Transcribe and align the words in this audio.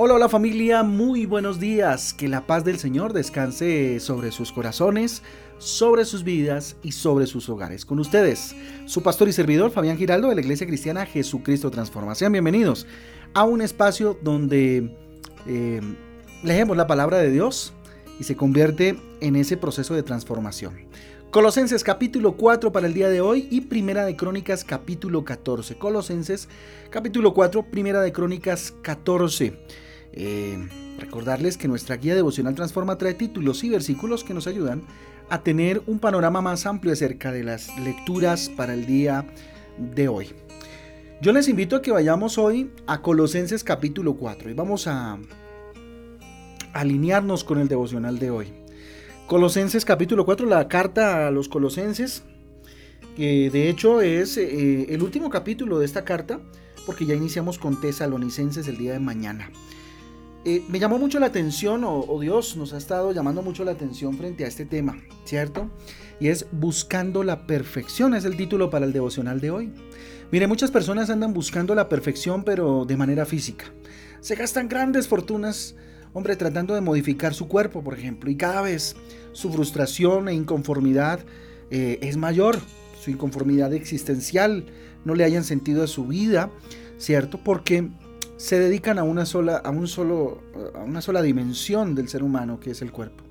Hola, 0.00 0.14
hola 0.14 0.28
familia, 0.28 0.84
muy 0.84 1.26
buenos 1.26 1.58
días. 1.58 2.14
Que 2.14 2.28
la 2.28 2.46
paz 2.46 2.62
del 2.62 2.78
Señor 2.78 3.12
descanse 3.12 3.98
sobre 3.98 4.30
sus 4.30 4.52
corazones, 4.52 5.24
sobre 5.58 6.04
sus 6.04 6.22
vidas 6.22 6.76
y 6.84 6.92
sobre 6.92 7.26
sus 7.26 7.48
hogares. 7.48 7.84
Con 7.84 7.98
ustedes, 7.98 8.54
su 8.86 9.02
pastor 9.02 9.26
y 9.28 9.32
servidor 9.32 9.72
Fabián 9.72 9.98
Giraldo 9.98 10.28
de 10.28 10.36
la 10.36 10.40
Iglesia 10.40 10.68
Cristiana 10.68 11.04
Jesucristo 11.04 11.72
Transforma. 11.72 12.14
Sean 12.14 12.30
bienvenidos 12.30 12.86
a 13.34 13.42
un 13.42 13.60
espacio 13.60 14.16
donde 14.22 14.96
eh, 15.48 15.80
leemos 16.44 16.76
la 16.76 16.86
palabra 16.86 17.18
de 17.18 17.32
Dios 17.32 17.72
y 18.20 18.22
se 18.22 18.36
convierte 18.36 19.00
en 19.20 19.34
ese 19.34 19.56
proceso 19.56 19.94
de 19.94 20.04
transformación. 20.04 20.76
Colosenses 21.32 21.82
capítulo 21.82 22.36
4 22.36 22.70
para 22.70 22.86
el 22.86 22.94
día 22.94 23.08
de 23.08 23.20
hoy 23.20 23.48
y 23.50 23.62
Primera 23.62 24.04
de 24.04 24.14
Crónicas 24.14 24.62
capítulo 24.62 25.24
14. 25.24 25.76
Colosenses 25.76 26.48
capítulo 26.88 27.34
4, 27.34 27.64
Primera 27.64 28.00
de 28.00 28.12
Crónicas 28.12 28.72
14. 28.82 29.87
Eh, 30.12 30.68
recordarles 30.98 31.56
que 31.56 31.68
nuestra 31.68 31.96
guía 31.96 32.14
devocional 32.14 32.54
Transforma 32.54 32.98
trae 32.98 33.14
títulos 33.14 33.62
y 33.64 33.68
versículos 33.68 34.24
que 34.24 34.34
nos 34.34 34.46
ayudan 34.46 34.82
a 35.28 35.42
tener 35.42 35.82
un 35.86 35.98
panorama 35.98 36.40
más 36.40 36.66
amplio 36.66 36.92
acerca 36.92 37.32
de 37.32 37.44
las 37.44 37.76
lecturas 37.78 38.48
para 38.48 38.74
el 38.74 38.86
día 38.86 39.26
de 39.78 40.08
hoy. 40.08 40.34
Yo 41.20 41.32
les 41.32 41.48
invito 41.48 41.76
a 41.76 41.82
que 41.82 41.90
vayamos 41.90 42.38
hoy 42.38 42.70
a 42.86 43.02
Colosenses 43.02 43.64
capítulo 43.64 44.14
4 44.14 44.50
y 44.50 44.54
vamos 44.54 44.86
a 44.86 45.18
alinearnos 46.72 47.44
con 47.44 47.58
el 47.58 47.68
devocional 47.68 48.18
de 48.18 48.30
hoy. 48.30 48.52
Colosenses 49.26 49.84
capítulo 49.84 50.24
4, 50.24 50.46
la 50.46 50.68
carta 50.68 51.26
a 51.26 51.30
los 51.30 51.48
colosenses, 51.48 52.22
que 53.16 53.50
de 53.50 53.68
hecho 53.68 54.00
es 54.00 54.38
eh, 54.38 54.86
el 54.88 55.02
último 55.02 55.28
capítulo 55.28 55.78
de 55.78 55.84
esta 55.84 56.04
carta, 56.04 56.40
porque 56.86 57.04
ya 57.04 57.14
iniciamos 57.14 57.58
con 57.58 57.80
tesalonicenses 57.80 58.68
el 58.68 58.78
día 58.78 58.92
de 58.92 59.00
mañana. 59.00 59.50
Eh, 60.44 60.62
me 60.68 60.78
llamó 60.78 60.98
mucho 60.98 61.18
la 61.18 61.26
atención, 61.26 61.82
o, 61.84 62.20
Dios 62.20 62.56
nos 62.56 62.72
ha 62.72 62.78
estado 62.78 63.12
llamando 63.12 63.42
mucho 63.42 63.64
la 63.64 63.72
atención 63.72 64.16
frente 64.16 64.44
a 64.44 64.48
este 64.48 64.64
tema, 64.64 64.96
¿cierto? 65.24 65.70
Y 66.20 66.28
es 66.28 66.46
buscando 66.52 67.24
la 67.24 67.46
perfección, 67.46 68.14
es 68.14 68.24
el 68.24 68.36
título 68.36 68.70
para 68.70 68.86
el 68.86 68.92
devocional 68.92 69.40
de 69.40 69.50
hoy. 69.50 69.72
Mire, 70.30 70.46
muchas 70.46 70.70
personas 70.70 71.10
andan 71.10 71.34
buscando 71.34 71.74
la 71.74 71.88
perfección, 71.88 72.44
pero 72.44 72.84
de 72.84 72.96
manera 72.96 73.26
física. 73.26 73.66
Se 74.20 74.36
gastan 74.36 74.68
grandes 74.68 75.08
fortunas, 75.08 75.74
hombre, 76.12 76.36
tratando 76.36 76.74
de 76.74 76.80
modificar 76.80 77.34
su 77.34 77.48
cuerpo, 77.48 77.82
por 77.82 77.94
ejemplo, 77.98 78.30
y 78.30 78.36
cada 78.36 78.62
vez 78.62 78.94
su 79.32 79.52
frustración 79.52 80.28
e 80.28 80.34
inconformidad 80.34 81.20
eh, 81.70 81.98
es 82.00 82.16
mayor, 82.16 82.58
su 83.00 83.10
inconformidad 83.10 83.72
existencial, 83.74 84.66
no 85.04 85.14
le 85.14 85.24
hayan 85.24 85.44
sentido 85.44 85.82
a 85.82 85.86
su 85.88 86.06
vida, 86.06 86.50
¿cierto? 86.98 87.42
Porque 87.42 87.88
se 88.38 88.58
dedican 88.58 88.98
a 88.98 89.02
una 89.02 89.26
sola, 89.26 89.56
a 89.56 89.70
un 89.70 89.88
solo, 89.88 90.40
a 90.74 90.84
una 90.84 91.02
sola 91.02 91.22
dimensión 91.22 91.94
del 91.94 92.08
ser 92.08 92.22
humano, 92.22 92.60
que 92.60 92.70
es 92.70 92.80
el 92.80 92.92
cuerpo. 92.92 93.24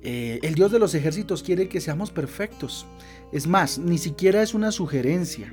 Eh, 0.00 0.38
el 0.42 0.54
Dios 0.54 0.70
de 0.70 0.78
los 0.78 0.94
ejércitos 0.94 1.42
quiere 1.42 1.68
que 1.68 1.80
seamos 1.80 2.12
perfectos. 2.12 2.86
Es 3.32 3.48
más, 3.48 3.78
ni 3.78 3.98
siquiera 3.98 4.40
es 4.40 4.54
una 4.54 4.70
sugerencia, 4.70 5.52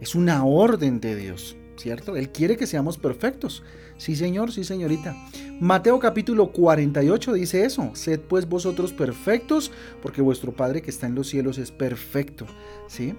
es 0.00 0.14
una 0.14 0.44
orden 0.44 1.00
de 1.00 1.16
Dios, 1.16 1.56
¿cierto? 1.76 2.14
Él 2.16 2.30
quiere 2.30 2.56
que 2.56 2.68
seamos 2.68 2.98
perfectos. 2.98 3.64
Sí, 3.98 4.14
señor, 4.14 4.52
sí, 4.52 4.62
señorita. 4.62 5.16
Mateo 5.58 5.98
capítulo 5.98 6.52
48 6.52 7.32
dice 7.32 7.64
eso. 7.64 7.90
Sed 7.94 8.20
pues 8.20 8.48
vosotros 8.48 8.92
perfectos, 8.92 9.72
porque 10.02 10.22
vuestro 10.22 10.52
Padre 10.52 10.82
que 10.82 10.90
está 10.90 11.08
en 11.08 11.16
los 11.16 11.28
cielos 11.28 11.58
es 11.58 11.72
perfecto, 11.72 12.46
¿sí? 12.86 13.14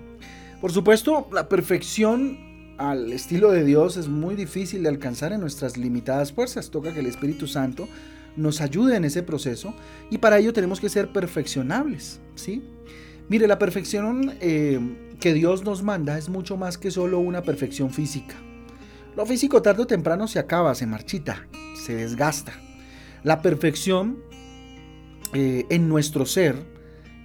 Por 0.62 0.72
supuesto, 0.72 1.28
la 1.34 1.50
perfección 1.50 2.51
al 2.82 3.14
estilo 3.14 3.52
de 3.52 3.64
Dios 3.64 3.96
es 3.96 4.08
muy 4.08 4.36
difícil 4.36 4.82
de 4.82 4.90
alcanzar 4.90 5.34
en 5.34 5.42
nuestras 5.42 5.78
limitadas 5.78 6.34
fuerzas. 6.34 6.72
Toca 6.72 6.94
que 6.94 7.02
el 7.02 7.06
Espíritu 7.06 7.46
Santo 7.46 7.88
nos 8.36 8.60
ayude 8.60 8.96
en 8.96 9.06
ese 9.06 9.22
proceso 9.22 9.76
y 10.10 10.18
para 10.18 10.40
ello 10.40 10.52
tenemos 10.52 10.80
que 10.80 10.90
ser 10.90 11.14
perfeccionables. 11.14 12.20
¿sí? 12.34 12.64
Mire, 13.30 13.48
la 13.48 13.60
perfección 13.60 14.34
eh, 14.42 14.80
que 15.20 15.34
Dios 15.34 15.64
nos 15.64 15.84
manda 15.84 16.18
es 16.18 16.28
mucho 16.28 16.58
más 16.58 16.80
que 16.80 16.90
solo 16.90 17.20
una 17.20 17.44
perfección 17.44 17.92
física. 17.92 18.36
Lo 19.16 19.28
físico 19.28 19.62
tarde 19.62 19.84
o 19.84 19.88
temprano 19.88 20.28
se 20.28 20.40
acaba, 20.40 20.74
se 20.74 20.88
marchita, 20.88 21.48
se 21.76 21.94
desgasta. 21.96 22.54
La 23.24 23.44
perfección 23.44 24.24
eh, 25.34 25.66
en 25.70 25.88
nuestro 25.88 26.26
ser, 26.26 26.56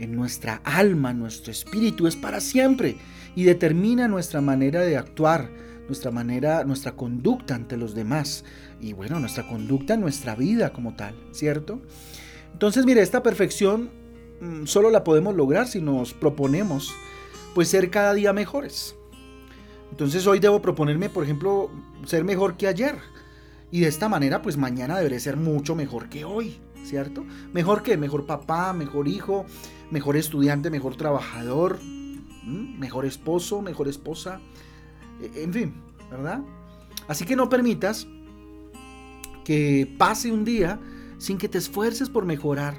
en 0.00 0.15
nuestra 0.15 0.61
alma, 0.65 1.12
en 1.12 1.21
nuestro 1.21 1.50
espíritu 1.50 2.06
es 2.06 2.16
para 2.16 2.41
siempre 2.41 2.97
y 3.37 3.45
determina 3.45 4.09
nuestra 4.09 4.41
manera 4.41 4.81
de 4.81 4.97
actuar, 4.97 5.51
nuestra 5.87 6.11
manera, 6.11 6.65
nuestra 6.65 6.93
conducta 6.93 7.55
ante 7.55 7.77
los 7.77 7.95
demás 7.95 8.45
y 8.81 8.93
bueno, 8.93 9.21
nuestra 9.21 9.47
conducta 9.47 9.97
nuestra 9.97 10.35
vida 10.35 10.73
como 10.73 10.97
tal, 10.97 11.15
¿cierto? 11.31 11.81
Entonces, 12.53 12.87
mire, 12.87 13.03
esta 13.03 13.23
perfección 13.23 13.91
mm, 14.41 14.65
solo 14.65 14.91
la 14.91 15.05
podemos 15.05 15.37
lograr 15.37 15.69
si 15.69 15.81
nos 15.81 16.15
proponemos 16.15 16.93
pues 17.55 17.69
ser 17.69 17.91
cada 17.91 18.15
día 18.15 18.33
mejores. 18.33 18.97
Entonces 19.91 20.27
hoy 20.27 20.41
debo 20.41 20.61
proponerme, 20.61 21.09
por 21.09 21.23
ejemplo, 21.23 21.71
ser 22.05 22.25
mejor 22.25 22.57
que 22.57 22.67
ayer. 22.67 22.97
Y 23.71 23.81
de 23.81 23.89
esta 23.89 24.09
manera, 24.09 24.43
pues 24.43 24.57
mañana 24.57 24.97
deberé 24.97 25.21
ser 25.21 25.37
mucho 25.37 25.75
mejor 25.75 26.09
que 26.09 26.25
hoy, 26.25 26.59
¿cierto? 26.85 27.25
Mejor 27.53 27.83
que 27.83 27.97
mejor 27.97 28.27
papá, 28.27 28.73
mejor 28.73 29.09
hijo, 29.09 29.45
mejor 29.91 30.17
estudiante, 30.17 30.71
mejor 30.71 30.97
trabajador, 30.97 31.79
mejor 32.47 33.05
esposo, 33.05 33.61
mejor 33.61 33.89
esposa, 33.89 34.41
e, 35.21 35.43
en 35.43 35.53
fin, 35.53 35.75
¿verdad? 36.11 36.43
Así 37.09 37.25
que 37.25 37.37
no 37.37 37.49
permitas 37.49 38.07
que 39.45 39.95
pase 39.99 40.33
un 40.33 40.45
día 40.45 40.81
sin 41.19 41.39
que 41.39 41.49
te 41.49 41.59
esfuerces 41.59 42.09
por 42.09 42.25
mejorar, 42.25 42.77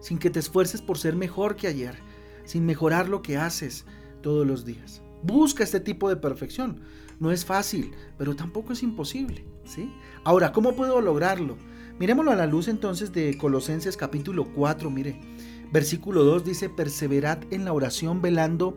sin 0.00 0.18
que 0.18 0.30
te 0.30 0.38
esfuerces 0.38 0.82
por 0.82 0.98
ser 0.98 1.16
mejor 1.16 1.56
que 1.56 1.68
ayer, 1.68 1.96
sin 2.44 2.66
mejorar 2.66 3.08
lo 3.08 3.22
que 3.22 3.36
haces 3.36 3.84
todos 4.22 4.46
los 4.46 4.64
días. 4.64 5.02
Busca 5.22 5.64
este 5.64 5.80
tipo 5.80 6.08
de 6.08 6.16
perfección. 6.16 6.80
No 7.18 7.32
es 7.32 7.44
fácil, 7.44 7.92
pero 8.16 8.36
tampoco 8.36 8.72
es 8.72 8.82
imposible, 8.82 9.44
¿sí? 9.64 9.92
Ahora, 10.22 10.52
¿cómo 10.52 10.76
puedo 10.76 11.00
lograrlo? 11.00 11.56
Miremoslo 11.98 12.30
a 12.30 12.36
la 12.36 12.46
luz 12.46 12.68
entonces 12.68 13.12
de 13.12 13.36
Colosenses 13.36 13.96
capítulo 13.96 14.44
4, 14.54 14.88
mire. 14.88 15.20
Versículo 15.72 16.24
2 16.24 16.44
dice, 16.44 16.68
perseverad 16.68 17.38
en 17.50 17.64
la 17.64 17.72
oración 17.72 18.22
velando 18.22 18.76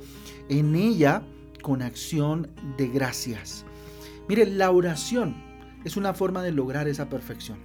en 0.49 0.75
ella 0.75 1.23
con 1.61 1.81
acción 1.81 2.49
de 2.77 2.87
gracias. 2.87 3.65
Mire, 4.27 4.45
la 4.45 4.71
oración 4.71 5.35
es 5.83 5.95
una 5.97 6.13
forma 6.13 6.43
de 6.43 6.51
lograr 6.51 6.87
esa 6.87 7.09
perfección. 7.09 7.59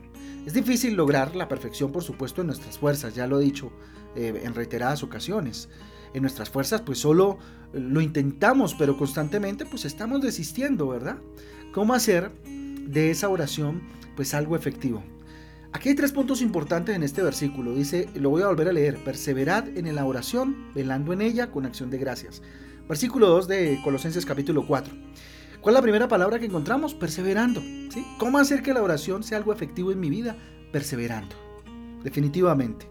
Es 0.46 0.54
difícil 0.54 0.94
lograr 0.94 1.34
la 1.34 1.48
perfección, 1.48 1.90
por 1.90 2.04
supuesto, 2.04 2.40
en 2.40 2.46
nuestras 2.46 2.78
fuerzas, 2.78 3.14
ya 3.14 3.26
lo 3.26 3.40
he 3.40 3.44
dicho 3.44 3.72
eh, 4.14 4.42
en 4.44 4.54
reiteradas 4.54 5.02
ocasiones. 5.02 5.68
En 6.14 6.22
nuestras 6.22 6.48
fuerzas, 6.50 6.82
pues 6.82 6.98
solo 6.98 7.38
lo 7.72 8.00
intentamos, 8.00 8.74
pero 8.74 8.96
constantemente, 8.96 9.66
pues 9.66 9.84
estamos 9.84 10.22
desistiendo, 10.22 10.88
¿verdad? 10.88 11.18
¿Cómo 11.72 11.94
hacer 11.94 12.30
de 12.44 13.10
esa 13.10 13.28
oración, 13.28 13.82
pues 14.14 14.34
algo 14.34 14.54
efectivo? 14.54 15.02
Aquí 15.72 15.90
hay 15.90 15.94
tres 15.94 16.12
puntos 16.12 16.40
importantes 16.42 16.94
en 16.94 17.02
este 17.02 17.22
versículo. 17.22 17.74
Dice, 17.74 18.08
lo 18.14 18.30
voy 18.30 18.42
a 18.42 18.46
volver 18.46 18.68
a 18.68 18.72
leer, 18.72 19.02
perseverad 19.04 19.68
en 19.76 19.94
la 19.94 20.04
oración, 20.04 20.72
velando 20.74 21.12
en 21.12 21.20
ella 21.20 21.50
con 21.50 21.66
acción 21.66 21.90
de 21.90 21.98
gracias. 21.98 22.42
Versículo 22.88 23.28
2 23.28 23.48
de 23.48 23.80
Colosenses 23.82 24.24
capítulo 24.24 24.66
4. 24.66 24.94
¿Cuál 25.60 25.74
es 25.74 25.78
la 25.78 25.82
primera 25.82 26.06
palabra 26.06 26.38
que 26.38 26.46
encontramos? 26.46 26.94
Perseverando. 26.94 27.60
¿Cómo 28.18 28.38
hacer 28.38 28.62
que 28.62 28.72
la 28.72 28.82
oración 28.82 29.24
sea 29.24 29.38
algo 29.38 29.52
efectivo 29.52 29.90
en 29.90 29.98
mi 29.98 30.08
vida? 30.08 30.36
Perseverando. 30.70 31.34
Definitivamente. 32.04 32.86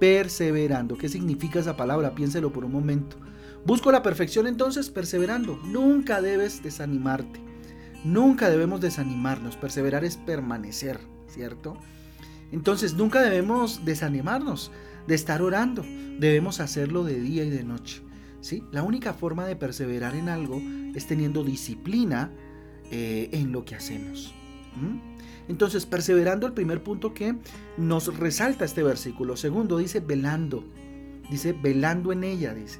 Perseverando. 0.00 0.96
¿Qué 0.96 1.10
significa 1.10 1.60
esa 1.60 1.76
palabra? 1.76 2.14
Piénselo 2.14 2.50
por 2.50 2.64
un 2.64 2.72
momento. 2.72 3.18
Busco 3.66 3.92
la 3.92 4.02
perfección 4.02 4.46
entonces 4.46 4.88
perseverando. 4.88 5.58
Nunca 5.64 6.22
debes 6.22 6.62
desanimarte. 6.62 7.40
Nunca 8.04 8.48
debemos 8.48 8.80
desanimarnos. 8.80 9.56
Perseverar 9.56 10.04
es 10.04 10.16
permanecer, 10.16 11.00
¿cierto? 11.26 11.76
Entonces 12.54 12.94
nunca 12.94 13.20
debemos 13.20 13.84
desanimarnos 13.84 14.70
de 15.08 15.16
estar 15.16 15.42
orando, 15.42 15.84
debemos 16.20 16.60
hacerlo 16.60 17.02
de 17.02 17.20
día 17.20 17.42
y 17.42 17.50
de 17.50 17.64
noche. 17.64 18.00
¿sí? 18.40 18.62
La 18.70 18.84
única 18.84 19.12
forma 19.12 19.44
de 19.44 19.56
perseverar 19.56 20.14
en 20.14 20.28
algo 20.28 20.62
es 20.94 21.04
teniendo 21.08 21.42
disciplina 21.42 22.30
eh, 22.92 23.28
en 23.32 23.50
lo 23.50 23.64
que 23.64 23.74
hacemos. 23.74 24.32
Entonces, 25.48 25.84
perseverando 25.84 26.46
el 26.46 26.52
primer 26.52 26.80
punto 26.84 27.12
que 27.12 27.34
nos 27.76 28.16
resalta 28.16 28.64
este 28.64 28.84
versículo. 28.84 29.36
Segundo, 29.36 29.78
dice 29.78 29.98
velando. 29.98 30.64
Dice 31.28 31.54
velando 31.54 32.12
en 32.12 32.22
ella, 32.22 32.54
dice. 32.54 32.78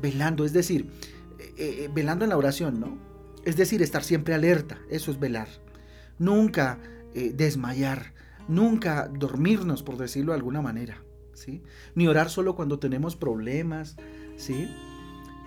Velando, 0.00 0.44
es 0.44 0.52
decir, 0.52 0.88
eh, 1.40 1.52
eh, 1.58 1.90
velando 1.92 2.24
en 2.24 2.28
la 2.28 2.36
oración, 2.36 2.78
¿no? 2.78 2.96
Es 3.44 3.56
decir, 3.56 3.82
estar 3.82 4.04
siempre 4.04 4.34
alerta, 4.34 4.78
eso 4.88 5.10
es 5.10 5.18
velar. 5.18 5.48
Nunca 6.16 6.78
desmayar, 7.14 8.12
nunca 8.48 9.08
dormirnos, 9.08 9.82
por 9.82 9.96
decirlo 9.96 10.32
de 10.32 10.38
alguna 10.38 10.62
manera, 10.62 11.02
¿sí? 11.32 11.62
Ni 11.94 12.06
orar 12.06 12.30
solo 12.30 12.54
cuando 12.54 12.78
tenemos 12.78 13.16
problemas, 13.16 13.96
¿sí? 14.36 14.68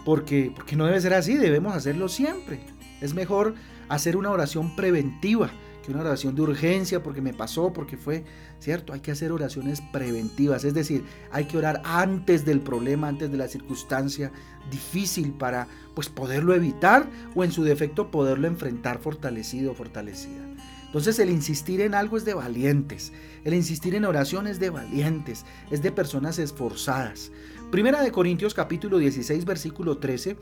Porque, 0.05 0.51
porque 0.55 0.75
no 0.75 0.85
debe 0.85 1.01
ser 1.01 1.13
así, 1.13 1.35
debemos 1.35 1.75
hacerlo 1.75 2.09
siempre. 2.09 2.61
Es 3.01 3.13
mejor 3.13 3.55
hacer 3.89 4.17
una 4.17 4.31
oración 4.31 4.75
preventiva 4.75 5.51
que 5.87 5.93
una 5.93 6.01
oración 6.01 6.35
de 6.35 6.41
urgencia 6.41 7.01
porque 7.01 7.21
me 7.21 7.33
pasó, 7.33 7.71
porque 7.71 7.95
fue, 7.95 8.25
¿cierto? 8.59 8.91
Hay 8.91 8.99
que 8.99 9.11
hacer 9.11 9.31
oraciones 9.31 9.81
preventivas, 9.93 10.65
es 10.65 10.73
decir, 10.73 11.05
hay 11.31 11.45
que 11.45 11.57
orar 11.57 11.81
antes 11.85 12.43
del 12.43 12.59
problema, 12.59 13.07
antes 13.07 13.31
de 13.31 13.37
la 13.37 13.47
circunstancia 13.47 14.31
difícil 14.69 15.31
para 15.31 15.67
pues 15.95 16.09
poderlo 16.09 16.53
evitar 16.53 17.09
o 17.35 17.43
en 17.45 17.53
su 17.53 17.63
defecto 17.63 18.11
poderlo 18.11 18.47
enfrentar 18.47 18.99
fortalecido 18.99 19.73
fortalecida. 19.73 20.43
Entonces 20.87 21.19
el 21.19 21.29
insistir 21.29 21.81
en 21.81 21.93
algo 21.93 22.17
es 22.17 22.25
de 22.25 22.33
valientes, 22.33 23.11
el 23.43 23.53
insistir 23.53 23.93
en 23.93 24.05
oración 24.05 24.47
es 24.47 24.59
de 24.59 24.69
valientes, 24.69 25.45
es 25.69 25.81
de 25.81 25.91
personas 25.91 26.39
esforzadas. 26.39 27.31
Primera 27.71 28.01
de 28.01 28.11
Corintios 28.11 28.53
capítulo 28.53 28.97
16 28.97 29.45
versículo 29.45 29.97
13 29.97 30.37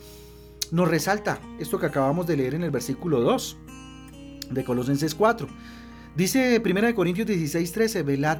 nos 0.71 0.87
resalta 0.87 1.39
esto 1.59 1.79
que 1.79 1.87
acabamos 1.87 2.27
de 2.27 2.37
leer 2.37 2.55
en 2.55 2.63
el 2.63 2.71
versículo 2.71 3.21
2 3.21 3.57
de 4.51 4.63
Colosenses 4.63 5.15
4. 5.15 5.47
Dice 6.15 6.61
1 6.63 6.95
Corintios 6.95 7.27
16, 7.27 7.71
13, 7.71 8.03
velad, 8.03 8.39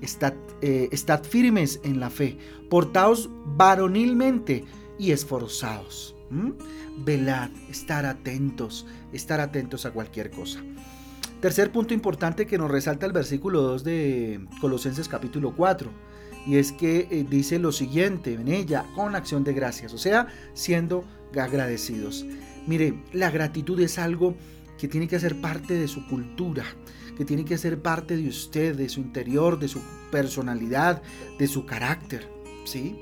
estad, 0.00 0.34
eh, 0.60 0.88
estad 0.92 1.24
firmes 1.24 1.80
en 1.82 1.98
la 1.98 2.10
fe, 2.10 2.38
portaos 2.70 3.28
varonilmente 3.44 4.64
y 4.98 5.12
esforzados. 5.12 6.14
Velad, 7.04 7.50
estar 7.68 8.06
atentos, 8.06 8.86
estar 9.12 9.40
atentos 9.40 9.84
a 9.84 9.90
cualquier 9.90 10.30
cosa. 10.30 10.62
Tercer 11.42 11.72
punto 11.72 11.92
importante 11.92 12.46
que 12.46 12.56
nos 12.56 12.70
resalta 12.70 13.04
el 13.04 13.10
versículo 13.10 13.62
2 13.62 13.82
de 13.82 14.46
Colosenses 14.60 15.08
capítulo 15.08 15.56
4. 15.56 15.90
Y 16.46 16.54
es 16.54 16.70
que 16.70 17.08
eh, 17.10 17.26
dice 17.28 17.58
lo 17.58 17.72
siguiente 17.72 18.34
en 18.34 18.46
ella, 18.46 18.86
con 18.94 19.16
acción 19.16 19.42
de 19.42 19.52
gracias, 19.52 19.92
o 19.92 19.98
sea, 19.98 20.28
siendo 20.54 21.04
agradecidos. 21.36 22.24
Mire, 22.68 22.94
la 23.12 23.32
gratitud 23.32 23.80
es 23.80 23.98
algo 23.98 24.36
que 24.78 24.86
tiene 24.86 25.08
que 25.08 25.18
ser 25.18 25.40
parte 25.40 25.74
de 25.74 25.88
su 25.88 26.06
cultura, 26.06 26.62
que 27.18 27.24
tiene 27.24 27.44
que 27.44 27.58
ser 27.58 27.82
parte 27.82 28.16
de 28.16 28.28
usted, 28.28 28.76
de 28.76 28.88
su 28.88 29.00
interior, 29.00 29.58
de 29.58 29.66
su 29.66 29.80
personalidad, 30.12 31.02
de 31.40 31.48
su 31.48 31.66
carácter. 31.66 32.28
¿sí? 32.64 32.96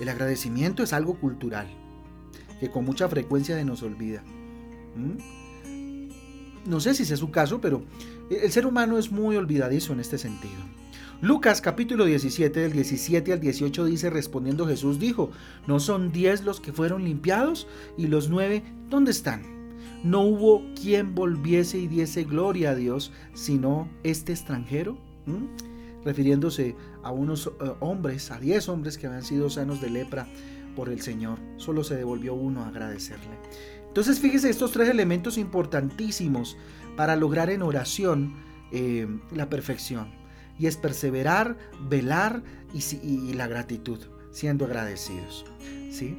El 0.00 0.08
agradecimiento 0.08 0.82
es 0.82 0.94
algo 0.94 1.20
cultural, 1.20 1.66
que 2.58 2.70
con 2.70 2.86
mucha 2.86 3.06
frecuencia 3.06 3.54
se 3.54 3.66
nos 3.66 3.82
olvida. 3.82 4.24
No 6.66 6.80
sé 6.80 6.94
si 6.94 7.02
es 7.02 7.18
su 7.18 7.30
caso, 7.30 7.60
pero 7.60 7.82
el 8.30 8.50
ser 8.50 8.66
humano 8.66 8.98
es 8.98 9.12
muy 9.12 9.36
olvidadizo 9.36 9.92
en 9.92 10.00
este 10.00 10.18
sentido. 10.18 10.54
Lucas 11.22 11.62
capítulo 11.62 12.04
17 12.04 12.60
del 12.60 12.72
17 12.72 13.32
al 13.32 13.40
18 13.40 13.84
dice 13.86 14.10
respondiendo 14.10 14.66
Jesús 14.66 14.98
dijo, 14.98 15.30
¿no 15.66 15.80
son 15.80 16.12
diez 16.12 16.44
los 16.44 16.60
que 16.60 16.72
fueron 16.72 17.04
limpiados? 17.04 17.66
¿Y 17.96 18.08
los 18.08 18.28
nueve 18.28 18.62
dónde 18.90 19.12
están? 19.12 19.42
No 20.04 20.22
hubo 20.22 20.62
quien 20.80 21.14
volviese 21.14 21.78
y 21.78 21.86
diese 21.86 22.24
gloria 22.24 22.70
a 22.70 22.74
Dios, 22.74 23.12
sino 23.32 23.88
este 24.02 24.32
extranjero. 24.32 24.98
Refiriéndose 26.04 26.76
a 27.02 27.10
unos 27.10 27.46
eh, 27.46 27.72
hombres, 27.80 28.30
a 28.30 28.38
diez 28.38 28.68
hombres 28.68 28.98
que 28.98 29.06
habían 29.06 29.24
sido 29.24 29.50
sanos 29.50 29.80
de 29.80 29.90
lepra 29.90 30.28
por 30.76 30.90
el 30.90 31.00
Señor. 31.00 31.38
Solo 31.56 31.82
se 31.82 31.96
devolvió 31.96 32.34
uno 32.34 32.62
a 32.62 32.68
agradecerle. 32.68 33.36
Entonces 33.96 34.20
fíjese 34.20 34.50
estos 34.50 34.72
tres 34.72 34.90
elementos 34.90 35.38
importantísimos 35.38 36.58
para 36.98 37.16
lograr 37.16 37.48
en 37.48 37.62
oración 37.62 38.34
eh, 38.70 39.08
la 39.34 39.48
perfección 39.48 40.12
y 40.58 40.66
es 40.66 40.76
perseverar, 40.76 41.56
velar 41.88 42.42
y, 42.74 43.32
la 43.32 43.46
gratitud, 43.46 43.98
siendo 44.32 44.66
agradecidos. 44.66 45.46
¿sí? 45.90 46.14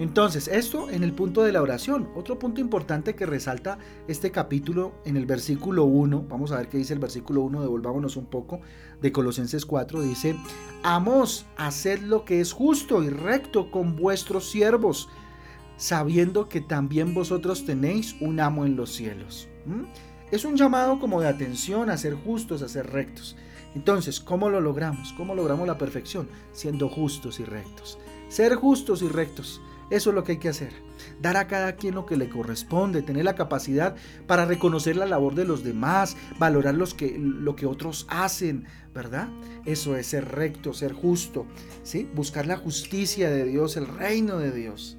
Entonces, 0.00 0.48
esto 0.48 0.90
en 0.90 1.04
el 1.04 1.12
punto 1.12 1.44
de 1.44 1.52
la 1.52 1.62
oración. 1.62 2.08
Otro 2.16 2.36
punto 2.36 2.60
importante 2.60 3.14
que 3.14 3.26
resalta 3.26 3.78
este 4.08 4.32
capítulo 4.32 4.92
en 5.04 5.16
el 5.16 5.24
versículo 5.24 5.84
1, 5.84 6.24
vamos 6.28 6.50
a 6.50 6.56
ver 6.56 6.68
qué 6.68 6.78
dice 6.78 6.94
el 6.94 6.98
versículo 6.98 7.42
1, 7.42 7.62
devolvámonos 7.62 8.16
un 8.16 8.26
poco, 8.26 8.60
de 9.00 9.12
Colosenses 9.12 9.64
4, 9.66 10.02
dice, 10.02 10.34
Amos, 10.82 11.46
haced 11.56 12.00
lo 12.00 12.24
que 12.24 12.40
es 12.40 12.52
justo 12.52 13.04
y 13.04 13.08
recto 13.08 13.70
con 13.70 13.94
vuestros 13.94 14.50
siervos, 14.50 15.08
sabiendo 15.80 16.46
que 16.46 16.60
también 16.60 17.14
vosotros 17.14 17.64
tenéis 17.64 18.14
un 18.20 18.38
amo 18.38 18.66
en 18.66 18.76
los 18.76 18.92
cielos. 18.92 19.48
Es 20.30 20.44
un 20.44 20.54
llamado 20.54 21.00
como 21.00 21.22
de 21.22 21.28
atención 21.28 21.88
a 21.88 21.96
ser 21.96 22.14
justos, 22.14 22.60
a 22.60 22.68
ser 22.68 22.90
rectos. 22.90 23.34
Entonces, 23.74 24.20
¿cómo 24.20 24.50
lo 24.50 24.60
logramos? 24.60 25.14
¿Cómo 25.14 25.34
logramos 25.34 25.66
la 25.66 25.78
perfección? 25.78 26.28
Siendo 26.52 26.90
justos 26.90 27.40
y 27.40 27.44
rectos. 27.44 27.98
Ser 28.28 28.56
justos 28.56 29.00
y 29.00 29.08
rectos. 29.08 29.62
Eso 29.88 30.10
es 30.10 30.16
lo 30.16 30.22
que 30.22 30.32
hay 30.32 30.38
que 30.38 30.50
hacer. 30.50 30.72
Dar 31.20 31.38
a 31.38 31.46
cada 31.48 31.74
quien 31.76 31.94
lo 31.94 32.04
que 32.04 32.16
le 32.16 32.28
corresponde, 32.28 33.00
tener 33.00 33.24
la 33.24 33.34
capacidad 33.34 33.96
para 34.26 34.44
reconocer 34.44 34.96
la 34.96 35.06
labor 35.06 35.34
de 35.34 35.46
los 35.46 35.64
demás, 35.64 36.14
valorar 36.38 36.76
que, 36.94 37.16
lo 37.18 37.56
que 37.56 37.64
otros 37.64 38.06
hacen, 38.10 38.66
¿verdad? 38.94 39.30
Eso 39.64 39.96
es 39.96 40.08
ser 40.08 40.28
recto, 40.28 40.74
ser 40.74 40.92
justo, 40.92 41.46
¿sí? 41.84 42.08
Buscar 42.14 42.46
la 42.46 42.58
justicia 42.58 43.30
de 43.30 43.44
Dios, 43.44 43.78
el 43.78 43.88
reino 43.88 44.38
de 44.38 44.52
Dios. 44.52 44.98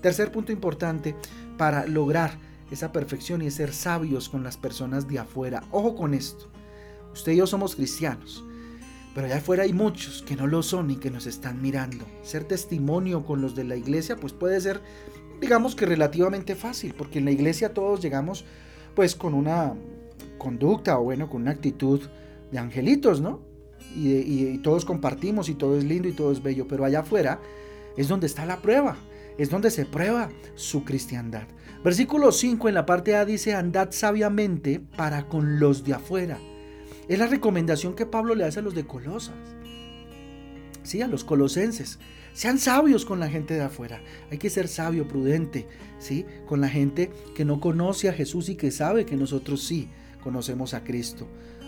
Tercer 0.00 0.32
punto 0.32 0.52
importante 0.52 1.14
para 1.58 1.86
lograr 1.86 2.38
esa 2.70 2.92
perfección 2.92 3.42
y 3.42 3.50
ser 3.50 3.72
sabios 3.72 4.28
con 4.28 4.42
las 4.42 4.56
personas 4.56 5.08
de 5.08 5.18
afuera. 5.18 5.62
Ojo 5.70 5.94
con 5.94 6.14
esto. 6.14 6.48
Usted 7.12 7.32
y 7.32 7.36
yo 7.36 7.46
somos 7.46 7.74
cristianos, 7.74 8.44
pero 9.14 9.26
allá 9.26 9.38
afuera 9.38 9.64
hay 9.64 9.72
muchos 9.72 10.22
que 10.22 10.36
no 10.36 10.46
lo 10.46 10.62
son 10.62 10.90
y 10.90 10.96
que 10.96 11.10
nos 11.10 11.26
están 11.26 11.60
mirando. 11.60 12.04
Ser 12.22 12.44
testimonio 12.44 13.26
con 13.26 13.42
los 13.42 13.54
de 13.56 13.64
la 13.64 13.76
iglesia 13.76 14.16
pues 14.16 14.32
puede 14.32 14.60
ser, 14.60 14.80
digamos 15.40 15.74
que 15.74 15.86
relativamente 15.86 16.54
fácil, 16.54 16.94
porque 16.96 17.18
en 17.18 17.24
la 17.24 17.32
iglesia 17.32 17.74
todos 17.74 18.00
llegamos 18.00 18.44
pues 18.94 19.16
con 19.16 19.34
una 19.34 19.74
conducta 20.38 20.98
o 20.98 21.04
bueno, 21.04 21.28
con 21.28 21.42
una 21.42 21.50
actitud 21.50 22.00
de 22.52 22.58
angelitos, 22.58 23.20
¿no? 23.20 23.40
Y, 23.96 24.12
y 24.12 24.58
todos 24.58 24.84
compartimos 24.84 25.48
y 25.48 25.54
todo 25.54 25.76
es 25.76 25.84
lindo 25.84 26.08
y 26.08 26.12
todo 26.12 26.30
es 26.30 26.42
bello, 26.42 26.68
pero 26.68 26.84
allá 26.84 27.00
afuera 27.00 27.40
es 27.96 28.06
donde 28.06 28.28
está 28.28 28.46
la 28.46 28.62
prueba, 28.62 28.96
es 29.38 29.50
donde 29.50 29.70
se 29.70 29.86
prueba 29.86 30.30
su 30.54 30.84
cristiandad. 30.84 31.44
Versículo 31.82 32.32
5 32.32 32.68
en 32.68 32.74
la 32.74 32.86
parte 32.86 33.16
A 33.16 33.24
dice, 33.24 33.54
andad 33.54 33.90
sabiamente 33.92 34.80
para 34.96 35.26
con 35.28 35.58
los 35.60 35.84
de 35.84 35.94
afuera 35.94 36.38
es 37.10 37.18
la 37.18 37.26
recomendación 37.26 37.96
que 37.96 38.06
Pablo 38.06 38.36
le 38.36 38.44
hace 38.44 38.60
a 38.60 38.62
los 38.62 38.72
de 38.72 38.86
Colosas. 38.86 39.34
Sí, 40.84 41.02
a 41.02 41.08
los 41.08 41.24
colosenses. 41.24 41.98
Sean 42.34 42.56
sabios 42.56 43.04
con 43.04 43.18
la 43.18 43.28
gente 43.28 43.54
de 43.54 43.62
afuera. 43.62 44.00
Hay 44.30 44.38
que 44.38 44.48
ser 44.48 44.68
sabio, 44.68 45.08
prudente, 45.08 45.66
¿sí? 45.98 46.24
Con 46.46 46.60
la 46.60 46.68
gente 46.68 47.10
que 47.34 47.44
no 47.44 47.58
conoce 47.58 48.08
a 48.08 48.12
Jesús 48.12 48.48
y 48.48 48.54
que 48.54 48.70
sabe 48.70 49.06
que 49.06 49.16
nosotros 49.16 49.64
sí 49.64 49.88
conocemos 50.22 50.72
a 50.72 50.84
Cristo. 50.84 51.26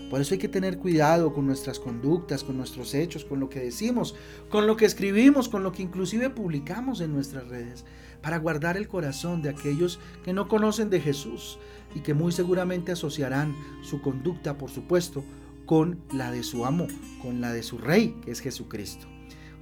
Por 0.09 0.21
eso 0.21 0.33
hay 0.33 0.39
que 0.39 0.47
tener 0.47 0.77
cuidado 0.77 1.33
con 1.33 1.47
nuestras 1.47 1.79
conductas, 1.79 2.43
con 2.43 2.57
nuestros 2.57 2.93
hechos, 2.93 3.25
con 3.25 3.39
lo 3.39 3.49
que 3.49 3.59
decimos, 3.59 4.15
con 4.49 4.67
lo 4.67 4.77
que 4.77 4.85
escribimos, 4.85 5.49
con 5.49 5.63
lo 5.63 5.71
que 5.71 5.81
inclusive 5.81 6.29
publicamos 6.29 7.01
en 7.01 7.13
nuestras 7.13 7.47
redes, 7.47 7.83
para 8.21 8.37
guardar 8.37 8.77
el 8.77 8.87
corazón 8.87 9.41
de 9.41 9.49
aquellos 9.49 9.99
que 10.23 10.33
no 10.33 10.47
conocen 10.47 10.89
de 10.89 11.01
Jesús, 11.01 11.57
y 11.95 11.99
que 12.01 12.13
muy 12.13 12.31
seguramente 12.31 12.91
asociarán 12.91 13.55
su 13.81 14.01
conducta, 14.01 14.57
por 14.57 14.69
supuesto, 14.69 15.23
con 15.65 15.99
la 16.11 16.31
de 16.31 16.43
su 16.43 16.65
amo, 16.65 16.87
con 17.21 17.41
la 17.41 17.53
de 17.53 17.63
su 17.63 17.77
rey, 17.77 18.15
que 18.23 18.31
es 18.31 18.39
Jesucristo. 18.39 19.12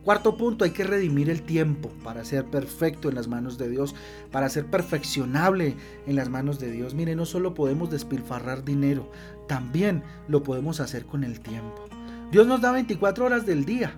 Cuarto 0.03 0.35
punto, 0.35 0.65
hay 0.65 0.71
que 0.71 0.83
redimir 0.83 1.29
el 1.29 1.43
tiempo 1.43 1.89
para 2.03 2.25
ser 2.25 2.45
perfecto 2.45 3.09
en 3.09 3.15
las 3.15 3.27
manos 3.27 3.59
de 3.59 3.69
Dios, 3.69 3.93
para 4.31 4.49
ser 4.49 4.65
perfeccionable 4.65 5.75
en 6.07 6.15
las 6.15 6.27
manos 6.27 6.59
de 6.59 6.71
Dios. 6.71 6.95
Mire, 6.95 7.15
no 7.15 7.25
solo 7.25 7.53
podemos 7.53 7.91
despilfarrar 7.91 8.65
dinero, 8.65 9.11
también 9.47 10.01
lo 10.27 10.41
podemos 10.41 10.79
hacer 10.79 11.05
con 11.05 11.23
el 11.23 11.39
tiempo. 11.39 11.87
Dios 12.31 12.47
nos 12.47 12.61
da 12.61 12.71
24 12.71 13.25
horas 13.25 13.45
del 13.45 13.63
día, 13.63 13.93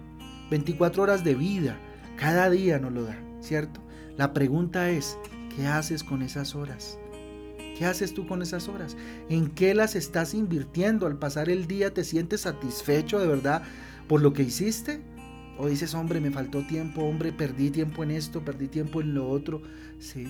24 0.50 1.03
horas 1.03 1.24
de 1.24 1.36
vida, 1.36 1.77
cada 2.17 2.50
día 2.50 2.79
nos 2.79 2.91
lo 2.91 3.03
da, 3.03 3.17
¿cierto? 3.39 3.79
La 4.17 4.33
pregunta 4.33 4.89
es, 4.89 5.17
¿qué 5.55 5.67
haces 5.67 6.03
con 6.03 6.22
esas 6.22 6.53
horas? 6.53 7.00
¿Qué 7.77 7.86
haces 7.86 8.13
tú 8.13 8.27
con 8.27 8.41
esas 8.41 8.67
horas? 8.67 8.98
¿En 9.29 9.50
qué 9.50 9.74
las 9.74 9.95
estás 9.95 10.33
invirtiendo? 10.33 11.07
Al 11.07 11.17
pasar 11.17 11.50
el 11.50 11.65
día 11.65 11.93
te 11.93 12.03
sientes 12.03 12.41
satisfecho 12.41 13.19
de 13.19 13.27
verdad 13.27 13.63
por 14.07 14.22
lo 14.22 14.33
que 14.33 14.43
hiciste? 14.43 15.01
¿O 15.57 15.67
dices, 15.67 15.93
hombre, 15.93 16.19
me 16.19 16.31
faltó 16.31 16.62
tiempo, 16.65 17.03
hombre, 17.03 17.31
perdí 17.31 17.69
tiempo 17.69 18.03
en 18.03 18.12
esto, 18.12 18.41
perdí 18.41 18.67
tiempo 18.67 19.01
en 19.01 19.13
lo 19.13 19.29
otro? 19.29 19.62
Sí. 20.00 20.27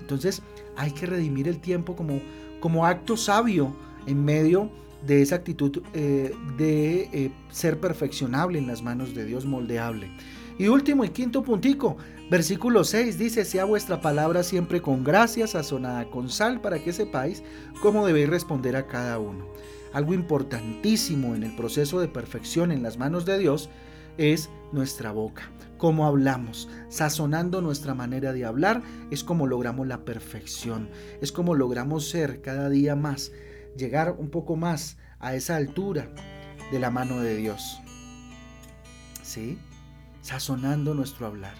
Entonces 0.00 0.42
hay 0.76 0.90
que 0.92 1.06
redimir 1.06 1.48
el 1.48 1.60
tiempo 1.60 1.94
como, 1.94 2.20
como 2.60 2.86
acto 2.86 3.16
sabio 3.16 3.74
en 4.06 4.24
medio 4.24 4.70
de 5.06 5.22
esa 5.22 5.36
actitud 5.36 5.82
eh, 5.92 6.34
de 6.56 7.08
eh, 7.12 7.32
ser 7.50 7.78
perfeccionable 7.78 8.58
en 8.58 8.66
las 8.66 8.82
manos 8.82 9.14
de 9.14 9.24
Dios, 9.24 9.44
moldeable. 9.44 10.10
Y 10.58 10.68
último 10.68 11.04
y 11.04 11.08
quinto 11.08 11.42
puntico, 11.42 11.96
versículo 12.30 12.84
6 12.84 13.18
dice, 13.18 13.44
sea 13.44 13.64
vuestra 13.64 14.00
palabra 14.00 14.42
siempre 14.42 14.80
con 14.80 15.02
gracia, 15.02 15.46
sazonada 15.46 16.10
con 16.10 16.30
sal, 16.30 16.60
para 16.60 16.78
que 16.78 16.92
sepáis 16.92 17.42
cómo 17.82 18.06
debéis 18.06 18.28
responder 18.28 18.76
a 18.76 18.86
cada 18.86 19.18
uno. 19.18 19.46
Algo 19.92 20.14
importantísimo 20.14 21.34
en 21.34 21.42
el 21.42 21.54
proceso 21.56 22.00
de 22.00 22.08
perfección 22.08 22.72
en 22.72 22.82
las 22.82 22.98
manos 22.98 23.24
de 23.24 23.38
Dios 23.38 23.68
es 24.18 24.50
nuestra 24.72 25.12
boca, 25.12 25.50
cómo 25.78 26.06
hablamos, 26.06 26.68
sazonando 26.88 27.60
nuestra 27.60 27.94
manera 27.94 28.32
de 28.32 28.44
hablar, 28.44 28.82
es 29.10 29.24
como 29.24 29.46
logramos 29.46 29.86
la 29.86 30.04
perfección, 30.04 30.90
es 31.20 31.32
como 31.32 31.54
logramos 31.54 32.08
ser 32.08 32.40
cada 32.40 32.68
día 32.68 32.96
más 32.96 33.32
llegar 33.76 34.14
un 34.18 34.30
poco 34.30 34.56
más 34.56 34.96
a 35.18 35.34
esa 35.34 35.56
altura 35.56 36.08
de 36.70 36.78
la 36.78 36.90
mano 36.90 37.20
de 37.20 37.36
Dios. 37.36 37.80
¿Sí? 39.22 39.58
Sazonando 40.20 40.94
nuestro 40.94 41.26
hablar. 41.26 41.54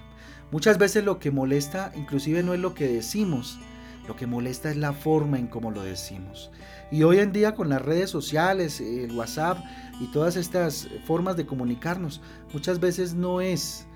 Muchas 0.51 0.79
veces 0.79 1.05
lo 1.05 1.19
que 1.19 1.31
molesta 1.31 1.93
inclusive 1.97 2.43
no 2.43 2.55
es 2.55 2.61
lo 2.61 2.75
que 2.75 2.87
decimos, 2.87 3.59
lo 4.07 4.17
que 4.17 4.27
molesta 4.27 4.71
es 4.71 4.77
la 4.77 4.93
forma 4.93 5.39
en 5.39 5.47
cómo 5.47 5.71
lo 5.71 5.83
decimos. 5.83 6.51
Y 6.91 7.03
hoy 7.03 7.19
en 7.19 7.33
día 7.33 7.55
con 7.55 7.69
las 7.69 7.83
redes 7.83 8.11
sociales, 8.11 8.81
el 8.81 9.13
WhatsApp 9.13 9.59
y 10.01 10.07
todas 10.09 10.37
estas 10.37 10.89
formas 11.07 11.37
de 11.37 11.47
comunicarnos, 11.47 12.21
muchas 12.53 12.81
veces 12.81 13.15
no 13.15 13.41
es 13.41 13.87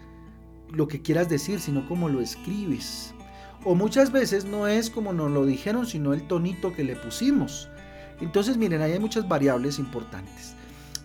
lo 0.71 0.88
que 0.88 1.03
quieras 1.03 1.29
decir, 1.29 1.61
sino 1.61 1.87
cómo 1.88 2.09
lo 2.09 2.21
escribes. 2.21 3.15
O 3.65 3.75
muchas 3.75 4.12
veces 4.12 4.45
no 4.45 4.67
es 4.67 4.91
como 4.91 5.12
nos 5.12 5.31
lo 5.31 5.45
dijeron, 5.45 5.87
sino 5.87 6.12
el 6.12 6.27
tonito 6.27 6.75
que 6.75 6.85
le 6.85 6.97
pusimos. 6.97 7.69
Entonces, 8.21 8.57
miren, 8.57 8.83
hay 8.83 8.99
muchas 8.99 9.29
variables 9.29 9.79
importantes. 9.79 10.55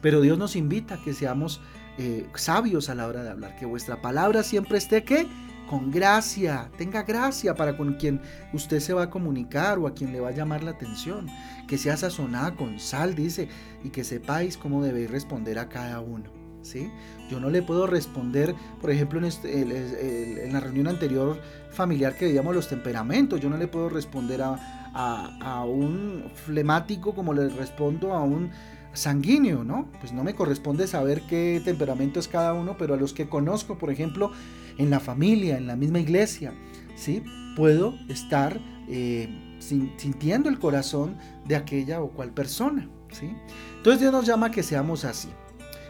Pero 0.02 0.22
Dios 0.22 0.38
nos 0.38 0.56
invita 0.56 0.96
a 0.96 1.02
que 1.02 1.14
seamos 1.14 1.62
eh, 1.98 2.28
sabios 2.36 2.90
a 2.90 2.96
la 2.96 3.08
hora 3.08 3.24
de 3.24 3.30
hablar, 3.30 3.56
que 3.58 3.66
vuestra 3.66 4.02
palabra 4.02 4.44
siempre 4.44 4.78
esté 4.78 5.04
que 5.04 5.28
con 5.70 5.92
gracia, 5.92 6.70
tenga 6.78 7.04
gracia 7.04 7.56
para 7.56 7.78
con 7.78 7.94
quien 7.96 8.22
usted 8.54 8.80
se 8.80 8.94
va 8.94 9.04
a 9.04 9.10
comunicar 9.10 9.80
o 9.80 9.88
a 9.88 9.94
quien 9.94 10.12
le 10.12 10.20
va 10.20 10.30
a 10.30 10.34
llamar 10.34 10.64
la 10.64 10.72
atención, 10.72 11.28
que 11.68 11.78
sea 11.78 11.98
sazonada 11.98 12.56
con 12.56 12.80
sal, 12.80 13.16
dice, 13.16 13.48
y 13.84 13.90
que 13.90 14.04
sepáis 14.04 14.58
cómo 14.58 14.84
debéis 14.84 15.10
responder 15.10 15.60
a 15.60 15.70
cada 15.70 16.00
uno. 16.00 16.30
¿sí? 16.62 16.92
Yo 17.30 17.40
no 17.40 17.50
le 17.50 17.62
puedo 17.62 17.88
responder, 17.88 18.56
por 18.82 18.92
ejemplo, 18.92 19.20
en, 19.20 19.26
este, 19.26 20.46
en 20.46 20.54
la 20.54 20.60
reunión 20.60 20.88
anterior 20.88 21.40
familiar 21.72 22.16
que 22.16 22.26
veíamos 22.26 22.56
los 22.56 22.70
temperamentos, 22.70 23.40
yo 23.40 23.50
no 23.50 23.58
le 23.58 23.68
puedo 23.68 23.90
responder 23.90 24.42
a, 24.42 24.56
a 24.94 25.66
un 25.66 26.26
flemático 26.34 27.14
como 27.14 27.34
le 27.34 27.50
respondo 27.50 28.14
a 28.14 28.24
un 28.24 28.52
sanguíneo, 28.94 29.64
¿no? 29.64 29.88
Pues 30.00 30.14
no 30.14 30.24
me 30.24 30.36
corresponde 30.36 30.88
saber 30.88 31.22
qué 31.24 31.62
temperamento 31.64 32.20
es 32.20 32.28
cada 32.28 32.54
uno, 32.54 32.76
pero 32.78 32.94
a 32.94 32.98
los 32.98 33.14
que 33.14 33.28
conozco, 33.28 33.78
por 33.78 33.92
ejemplo, 33.92 34.32
en 34.78 34.90
la 34.90 35.00
familia, 35.00 35.58
en 35.58 35.68
la 35.68 35.76
misma 35.76 36.00
iglesia, 36.00 36.54
¿sí? 36.96 37.24
Puedo 37.56 37.96
estar 38.10 38.60
eh, 38.90 39.30
sintiendo 39.60 40.50
el 40.50 40.60
corazón 40.60 41.18
de 41.46 41.56
aquella 41.56 42.02
o 42.02 42.10
cual 42.12 42.32
persona, 42.32 42.90
¿sí? 43.12 43.36
Entonces 43.78 44.02
Dios 44.02 44.12
nos 44.12 44.26
llama 44.26 44.48
a 44.48 44.52
que 44.52 44.64
seamos 44.64 45.06
así. 45.06 45.30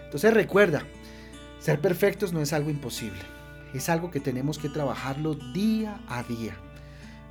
Entonces 0.06 0.34
recuerda, 0.34 0.84
ser 1.60 1.80
perfectos 1.82 2.34
no 2.34 2.42
es 2.42 2.54
algo 2.54 2.70
imposible, 2.70 3.20
es 3.74 3.90
algo 3.90 4.12
que 4.12 4.20
tenemos 4.20 4.58
que 4.58 4.70
trabajarlo 4.70 5.36
día 5.54 6.02
a 6.08 6.24
día. 6.24 6.56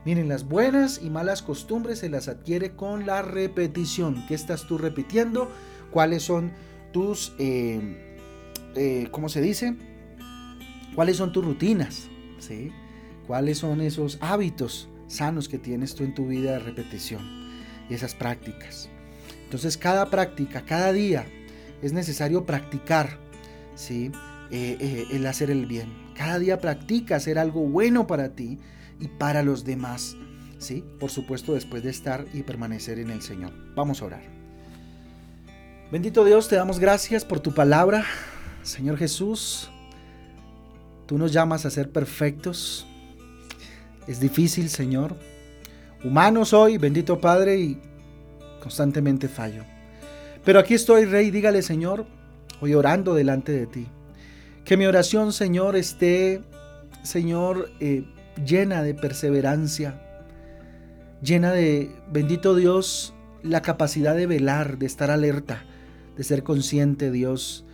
Miren, 0.04 0.28
las 0.28 0.48
buenas 0.48 1.00
y 1.00 1.10
malas 1.10 1.42
costumbres 1.42 2.00
se 2.00 2.08
las 2.08 2.26
adquiere 2.26 2.74
con 2.74 3.06
la 3.06 3.22
repetición. 3.22 4.24
¿Qué 4.26 4.34
estás 4.34 4.66
tú 4.66 4.76
repitiendo? 4.76 5.48
¿Cuáles 5.92 6.24
son 6.24 6.50
tus, 6.92 7.34
eh, 7.38 8.20
eh, 8.74 9.06
¿cómo 9.12 9.28
se 9.28 9.40
dice? 9.40 9.76
¿Cuáles 10.94 11.16
son 11.16 11.32
tus 11.32 11.44
rutinas? 11.44 12.08
¿Sí? 12.38 12.70
¿Cuáles 13.26 13.58
son 13.58 13.80
esos 13.80 14.18
hábitos 14.20 14.88
sanos 15.06 15.48
que 15.48 15.58
tienes 15.58 15.94
tú 15.94 16.04
en 16.04 16.14
tu 16.14 16.26
vida 16.26 16.52
de 16.52 16.58
repetición 16.58 17.22
y 17.88 17.94
esas 17.94 18.14
prácticas? 18.14 18.88
Entonces, 19.44 19.76
cada 19.76 20.10
práctica, 20.10 20.64
cada 20.64 20.92
día, 20.92 21.26
es 21.82 21.92
necesario 21.92 22.46
practicar, 22.46 23.18
¿sí? 23.74 24.10
Eh, 24.50 25.06
el 25.10 25.26
hacer 25.26 25.50
el 25.50 25.66
bien. 25.66 25.88
Cada 26.14 26.38
día 26.38 26.58
practica 26.58 27.16
hacer 27.16 27.38
algo 27.38 27.62
bueno 27.62 28.06
para 28.06 28.34
ti 28.34 28.58
y 29.00 29.08
para 29.08 29.42
los 29.42 29.64
demás. 29.64 30.16
¿sí? 30.62 30.84
Por 31.00 31.10
supuesto, 31.10 31.54
después 31.54 31.82
de 31.82 31.90
estar 31.90 32.26
y 32.32 32.42
permanecer 32.42 32.98
en 32.98 33.10
el 33.10 33.20
Señor. 33.20 33.52
Vamos 33.74 34.00
a 34.00 34.06
orar. 34.06 34.22
Bendito 35.90 36.24
Dios, 36.24 36.48
te 36.48 36.56
damos 36.56 36.78
gracias 36.78 37.24
por 37.24 37.40
tu 37.40 37.52
palabra. 37.52 38.04
Señor 38.62 38.96
Jesús, 38.96 39.70
tú 41.12 41.18
nos 41.18 41.30
llamas 41.30 41.66
a 41.66 41.70
ser 41.70 41.90
perfectos. 41.90 42.86
Es 44.06 44.18
difícil, 44.18 44.70
Señor. 44.70 45.14
Humano 46.02 46.46
soy, 46.46 46.78
bendito 46.78 47.20
Padre, 47.20 47.58
y 47.58 47.78
constantemente 48.62 49.28
fallo. 49.28 49.62
Pero 50.42 50.58
aquí 50.58 50.72
estoy, 50.72 51.04
Rey, 51.04 51.30
dígale, 51.30 51.60
Señor, 51.60 52.06
hoy 52.62 52.72
orando 52.72 53.12
delante 53.12 53.52
de 53.52 53.66
ti. 53.66 53.88
Que 54.64 54.78
mi 54.78 54.86
oración, 54.86 55.34
Señor, 55.34 55.76
esté, 55.76 56.40
Señor, 57.02 57.70
eh, 57.78 58.06
llena 58.42 58.82
de 58.82 58.94
perseverancia, 58.94 60.00
llena 61.20 61.52
de, 61.52 61.94
bendito 62.10 62.54
Dios, 62.54 63.12
la 63.42 63.60
capacidad 63.60 64.16
de 64.16 64.26
velar, 64.26 64.78
de 64.78 64.86
estar 64.86 65.10
alerta, 65.10 65.62
de 66.16 66.24
ser 66.24 66.42
consciente, 66.42 67.10
Dios, 67.10 67.66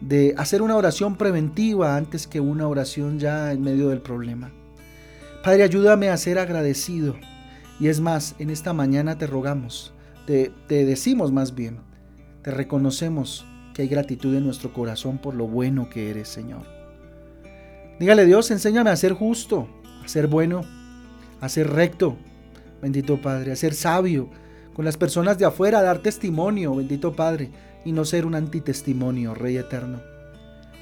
de 0.00 0.34
hacer 0.36 0.62
una 0.62 0.76
oración 0.76 1.16
preventiva 1.16 1.96
antes 1.96 2.26
que 2.26 2.40
una 2.40 2.66
oración 2.66 3.18
ya 3.18 3.52
en 3.52 3.62
medio 3.62 3.88
del 3.88 4.00
problema. 4.00 4.50
Padre, 5.44 5.62
ayúdame 5.62 6.08
a 6.08 6.16
ser 6.16 6.38
agradecido. 6.38 7.16
Y 7.78 7.88
es 7.88 8.00
más, 8.00 8.34
en 8.38 8.50
esta 8.50 8.72
mañana 8.72 9.16
te 9.16 9.26
rogamos, 9.26 9.94
te, 10.26 10.52
te 10.66 10.84
decimos 10.84 11.32
más 11.32 11.54
bien, 11.54 11.78
te 12.42 12.50
reconocemos 12.50 13.46
que 13.74 13.82
hay 13.82 13.88
gratitud 13.88 14.34
en 14.34 14.44
nuestro 14.44 14.72
corazón 14.72 15.18
por 15.18 15.34
lo 15.34 15.46
bueno 15.46 15.88
que 15.88 16.10
eres, 16.10 16.28
Señor. 16.28 16.62
Dígale 17.98 18.26
Dios, 18.26 18.50
enséñame 18.50 18.90
a 18.90 18.96
ser 18.96 19.12
justo, 19.12 19.68
a 20.04 20.08
ser 20.08 20.26
bueno, 20.26 20.62
a 21.40 21.48
ser 21.48 21.70
recto, 21.70 22.16
bendito 22.82 23.20
Padre, 23.20 23.52
a 23.52 23.56
ser 23.56 23.74
sabio, 23.74 24.28
con 24.74 24.84
las 24.84 24.96
personas 24.96 25.38
de 25.38 25.46
afuera, 25.46 25.78
a 25.78 25.82
dar 25.82 25.98
testimonio, 25.98 26.74
bendito 26.74 27.12
Padre, 27.14 27.50
y 27.84 27.92
no 27.92 28.04
ser 28.04 28.26
un 28.26 28.34
antitestimonio, 28.34 29.34
Rey 29.34 29.56
eterno. 29.56 30.00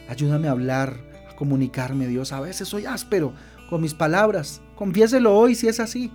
Ayúdame 0.09 0.49
a 0.49 0.53
hablar, 0.53 0.97
a 1.31 1.37
comunicarme, 1.37 2.07
Dios. 2.07 2.33
A 2.33 2.41
veces 2.41 2.69
soy 2.69 2.87
áspero 2.87 3.33
con 3.69 3.81
mis 3.81 3.95
palabras. 3.95 4.63
Confiéselo 4.75 5.37
hoy 5.37 5.55
si 5.55 5.69
es 5.69 5.81
así. 5.81 6.11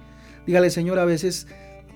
Dígale, 0.45 0.69
Señor, 0.69 0.99
a 0.99 1.05
veces 1.05 1.47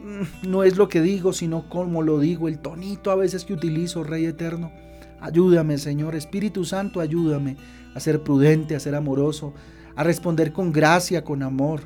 mm, 0.02 0.50
no 0.50 0.64
es 0.64 0.78
lo 0.78 0.88
que 0.88 1.02
digo, 1.02 1.34
sino 1.34 1.68
cómo 1.70 2.02
lo 2.04 2.20
digo, 2.20 2.48
el 2.48 2.60
tonito 2.60 3.12
a 3.12 3.16
veces 3.16 3.46
que 3.46 3.54
utilizo, 3.54 4.04
Rey 4.04 4.26
eterno. 4.26 4.72
Ayúdame, 5.20 5.78
Señor. 5.78 6.16
Espíritu 6.16 6.64
Santo, 6.64 7.02
ayúdame 7.02 7.58
a 7.96 8.00
ser 8.00 8.22
prudente, 8.22 8.76
a 8.76 8.80
ser 8.80 8.96
amoroso, 8.96 9.54
a 9.96 10.04
responder 10.04 10.54
con 10.54 10.72
gracia, 10.72 11.24
con 11.24 11.42
amor. 11.42 11.82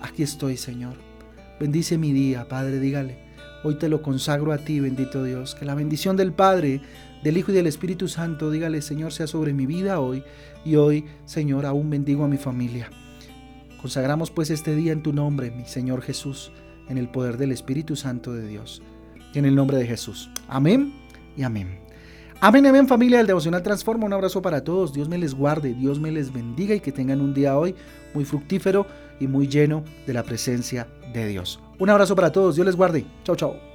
Aquí 0.00 0.22
estoy, 0.22 0.56
Señor. 0.56 0.94
Bendice 1.60 1.98
mi 1.98 2.12
día, 2.12 2.48
Padre, 2.48 2.80
dígale. 2.80 3.27
Hoy 3.64 3.74
te 3.74 3.88
lo 3.88 4.02
consagro 4.02 4.52
a 4.52 4.58
ti, 4.58 4.78
bendito 4.78 5.24
Dios. 5.24 5.54
Que 5.54 5.64
la 5.64 5.74
bendición 5.74 6.16
del 6.16 6.32
Padre, 6.32 6.80
del 7.24 7.36
Hijo 7.36 7.50
y 7.50 7.54
del 7.54 7.66
Espíritu 7.66 8.06
Santo, 8.06 8.50
dígale, 8.50 8.82
Señor, 8.82 9.12
sea 9.12 9.26
sobre 9.26 9.52
mi 9.52 9.66
vida 9.66 9.98
hoy. 9.98 10.22
Y 10.64 10.76
hoy, 10.76 11.06
Señor, 11.24 11.66
aún 11.66 11.90
bendigo 11.90 12.24
a 12.24 12.28
mi 12.28 12.36
familia. 12.36 12.88
Consagramos 13.80 14.30
pues 14.30 14.50
este 14.50 14.76
día 14.76 14.92
en 14.92 15.02
tu 15.02 15.12
nombre, 15.12 15.50
mi 15.50 15.64
Señor 15.64 16.02
Jesús, 16.02 16.52
en 16.88 16.98
el 16.98 17.08
poder 17.08 17.36
del 17.36 17.50
Espíritu 17.50 17.96
Santo 17.96 18.32
de 18.32 18.46
Dios. 18.46 18.80
Y 19.34 19.40
en 19.40 19.44
el 19.44 19.56
nombre 19.56 19.76
de 19.76 19.86
Jesús. 19.86 20.30
Amén 20.48 20.92
y 21.36 21.42
amén. 21.42 21.80
Amén, 22.40 22.64
amén 22.66 22.86
familia 22.86 23.18
del 23.18 23.26
Devocional 23.26 23.64
Transforma. 23.64 24.06
Un 24.06 24.12
abrazo 24.12 24.40
para 24.40 24.62
todos. 24.62 24.92
Dios 24.92 25.08
me 25.08 25.18
les 25.18 25.34
guarde, 25.34 25.74
Dios 25.74 25.98
me 25.98 26.12
les 26.12 26.32
bendiga 26.32 26.76
y 26.76 26.80
que 26.80 26.92
tengan 26.92 27.20
un 27.20 27.34
día 27.34 27.58
hoy 27.58 27.74
muy 28.14 28.24
fructífero 28.24 28.86
y 29.18 29.26
muy 29.26 29.48
lleno 29.48 29.82
de 30.06 30.12
la 30.12 30.22
presencia 30.22 30.86
de 31.12 31.26
Dios. 31.26 31.60
Un 31.78 31.90
abrazo 31.90 32.14
para 32.16 32.32
todos. 32.32 32.56
Dios 32.56 32.66
les 32.66 32.76
guarde. 32.76 33.04
Chao, 33.24 33.36
chao. 33.36 33.67